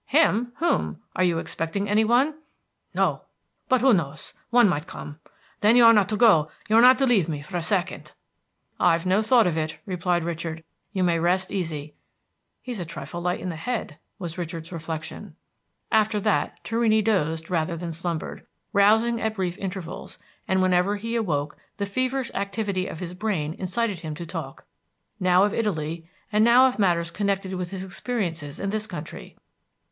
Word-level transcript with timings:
"Him? 0.07 0.53
Whom? 0.55 0.97
Are 1.15 1.23
you 1.23 1.37
expecting 1.37 1.87
any 1.87 2.03
one?" 2.03 2.33
"No; 2.95 3.21
but 3.69 3.81
who 3.81 3.93
knows? 3.93 4.33
one 4.49 4.67
might 4.67 4.87
come. 4.87 5.19
Then, 5.59 5.75
you 5.75 5.85
are 5.85 5.93
not 5.93 6.09
to 6.09 6.17
go; 6.17 6.49
you 6.67 6.75
are 6.75 6.81
not 6.81 6.97
to 6.97 7.05
leave 7.05 7.29
me 7.29 7.43
for 7.43 7.55
a 7.55 7.61
second." 7.61 8.13
"I've 8.79 9.05
no 9.05 9.21
thought 9.21 9.45
of 9.45 9.57
it," 9.57 9.77
replied 9.85 10.23
Richard; 10.23 10.63
"you 10.91 11.03
may 11.03 11.19
rest 11.19 11.51
easy.... 11.51 11.93
He's 12.63 12.79
a 12.79 12.83
trifle 12.85 13.21
light 13.21 13.41
in 13.41 13.49
the 13.49 13.55
head," 13.55 13.99
was 14.17 14.39
Richard's 14.39 14.71
reflection. 14.71 15.35
After 15.91 16.19
that 16.19 16.63
Torrini 16.63 17.03
dozed 17.03 17.51
rather 17.51 17.77
than 17.77 17.91
slumbered, 17.91 18.47
rousing 18.73 19.21
at 19.21 19.35
brief 19.35 19.55
intervals; 19.59 20.17
and 20.47 20.63
whenever 20.63 20.95
he 20.95 21.15
awoke 21.15 21.57
the 21.77 21.85
feverish 21.85 22.31
activity 22.33 22.87
of 22.87 23.01
his 23.01 23.13
brain 23.13 23.53
incited 23.59 23.99
him 23.99 24.15
to 24.15 24.25
talk, 24.25 24.65
now 25.19 25.43
of 25.43 25.53
Italy, 25.53 26.09
and 26.31 26.43
now 26.43 26.65
of 26.65 26.79
matters 26.79 27.11
connected 27.11 27.53
with 27.53 27.69
his 27.69 27.83
experiences 27.83 28.59
in 28.59 28.71
this 28.71 28.87
country. 28.87 29.37